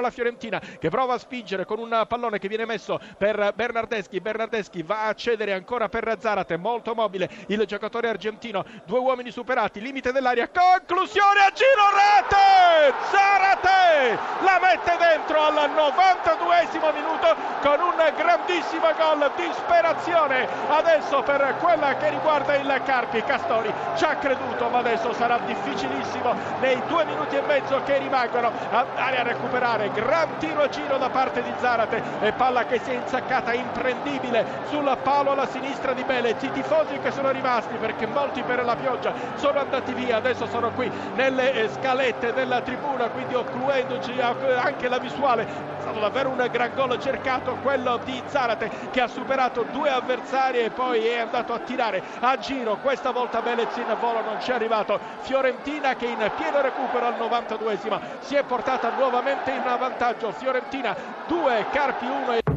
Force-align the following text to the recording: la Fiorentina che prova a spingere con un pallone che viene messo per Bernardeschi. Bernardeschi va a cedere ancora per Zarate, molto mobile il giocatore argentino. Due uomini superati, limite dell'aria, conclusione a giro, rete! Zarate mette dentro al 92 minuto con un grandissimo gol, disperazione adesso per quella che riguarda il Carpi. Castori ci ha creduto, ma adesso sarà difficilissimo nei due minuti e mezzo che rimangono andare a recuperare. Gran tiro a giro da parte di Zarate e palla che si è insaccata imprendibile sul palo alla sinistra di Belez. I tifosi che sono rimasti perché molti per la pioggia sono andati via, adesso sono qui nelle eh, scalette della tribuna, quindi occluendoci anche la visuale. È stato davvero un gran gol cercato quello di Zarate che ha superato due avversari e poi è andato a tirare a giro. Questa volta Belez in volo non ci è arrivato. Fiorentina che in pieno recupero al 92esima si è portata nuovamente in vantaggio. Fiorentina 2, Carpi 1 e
la 0.00 0.10
Fiorentina 0.10 0.60
che 0.60 0.88
prova 0.90 1.14
a 1.14 1.18
spingere 1.18 1.64
con 1.64 1.78
un 1.78 2.04
pallone 2.08 2.38
che 2.38 2.48
viene 2.48 2.64
messo 2.64 3.00
per 3.16 3.52
Bernardeschi. 3.54 4.20
Bernardeschi 4.20 4.82
va 4.82 5.06
a 5.06 5.14
cedere 5.14 5.52
ancora 5.52 5.88
per 5.88 6.16
Zarate, 6.18 6.56
molto 6.56 6.94
mobile 6.94 7.28
il 7.48 7.64
giocatore 7.66 8.08
argentino. 8.08 8.64
Due 8.84 8.98
uomini 8.98 9.30
superati, 9.30 9.80
limite 9.80 10.12
dell'aria, 10.12 10.48
conclusione 10.48 11.40
a 11.40 11.52
giro, 11.52 11.82
rete! 11.92 12.94
Zarate 13.10 13.37
mette 14.60 14.96
dentro 14.98 15.40
al 15.40 15.70
92 15.70 16.58
minuto 16.92 17.34
con 17.62 17.80
un 17.80 18.12
grandissimo 18.16 18.88
gol, 18.96 19.30
disperazione 19.36 20.48
adesso 20.68 21.22
per 21.22 21.56
quella 21.60 21.96
che 21.96 22.10
riguarda 22.10 22.54
il 22.54 22.80
Carpi. 22.84 23.22
Castori 23.22 23.72
ci 23.96 24.04
ha 24.04 24.16
creduto, 24.16 24.68
ma 24.68 24.78
adesso 24.78 25.12
sarà 25.12 25.38
difficilissimo 25.38 26.34
nei 26.60 26.80
due 26.86 27.04
minuti 27.04 27.36
e 27.36 27.42
mezzo 27.42 27.80
che 27.84 27.98
rimangono 27.98 28.50
andare 28.70 29.18
a 29.18 29.22
recuperare. 29.22 29.90
Gran 29.92 30.36
tiro 30.38 30.62
a 30.62 30.68
giro 30.68 30.98
da 30.98 31.10
parte 31.10 31.42
di 31.42 31.52
Zarate 31.58 32.02
e 32.20 32.32
palla 32.32 32.64
che 32.64 32.80
si 32.80 32.90
è 32.90 32.94
insaccata 32.94 33.52
imprendibile 33.52 34.44
sul 34.68 34.96
palo 35.02 35.32
alla 35.32 35.46
sinistra 35.46 35.92
di 35.92 36.04
Belez. 36.04 36.42
I 36.42 36.52
tifosi 36.52 36.98
che 37.00 37.10
sono 37.10 37.30
rimasti 37.30 37.74
perché 37.76 38.06
molti 38.06 38.42
per 38.42 38.64
la 38.64 38.76
pioggia 38.76 39.12
sono 39.34 39.60
andati 39.60 39.92
via, 39.92 40.16
adesso 40.16 40.46
sono 40.46 40.70
qui 40.70 40.90
nelle 41.14 41.52
eh, 41.52 41.68
scalette 41.68 42.32
della 42.32 42.60
tribuna, 42.60 43.08
quindi 43.08 43.34
occluendoci 43.34 44.20
anche 44.56 44.88
la 44.88 44.98
visuale. 44.98 45.44
È 45.44 45.80
stato 45.80 46.00
davvero 46.00 46.30
un 46.30 46.48
gran 46.50 46.74
gol 46.74 46.98
cercato 47.00 47.56
quello 47.62 47.98
di 48.04 48.22
Zarate 48.26 48.70
che 48.90 49.00
ha 49.00 49.06
superato 49.06 49.64
due 49.70 49.90
avversari 49.90 50.58
e 50.58 50.70
poi 50.70 51.06
è 51.06 51.18
andato 51.18 51.52
a 51.52 51.58
tirare 51.58 52.02
a 52.20 52.36
giro. 52.38 52.76
Questa 52.76 53.10
volta 53.10 53.40
Belez 53.40 53.76
in 53.76 53.96
volo 54.00 54.22
non 54.22 54.40
ci 54.40 54.50
è 54.50 54.54
arrivato. 54.54 54.98
Fiorentina 55.20 55.94
che 55.94 56.06
in 56.06 56.30
pieno 56.36 56.60
recupero 56.60 57.06
al 57.06 57.14
92esima 57.14 58.00
si 58.20 58.34
è 58.34 58.42
portata 58.42 58.90
nuovamente 58.96 59.50
in 59.50 59.62
vantaggio. 59.62 60.32
Fiorentina 60.32 60.94
2, 61.26 61.66
Carpi 61.70 62.06
1 62.06 62.32
e 62.32 62.47